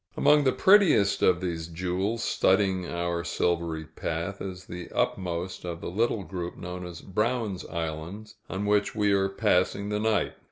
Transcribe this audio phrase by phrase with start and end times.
[0.17, 5.91] Among the prettiest of these jewels studding our silvery path, is the upmost of the
[5.91, 10.33] little group known as Brown's Islands, on which we are passing the night.